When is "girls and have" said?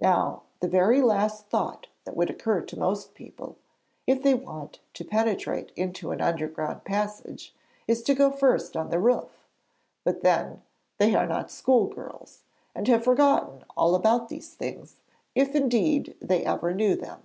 11.88-13.04